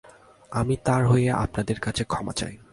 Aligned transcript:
আমি 0.51 0.75
তার 0.85 1.07
হয়ে 1.07 1.31
আপনাদের 1.31 1.79
কাছে 1.79 2.03
ক্ষমা 2.03 2.31
চাই। 2.31 2.53